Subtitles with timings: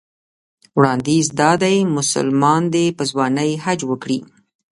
[0.77, 4.19] وړاندیز دا دی مسلمان دې په ځوانۍ حج وکړي.